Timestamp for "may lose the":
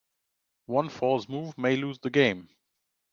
1.59-2.09